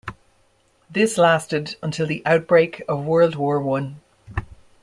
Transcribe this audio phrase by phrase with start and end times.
[0.89, 4.01] This lasted until the outbreak of World War One.